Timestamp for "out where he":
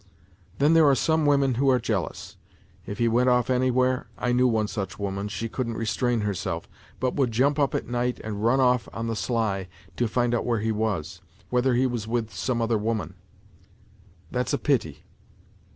10.33-10.71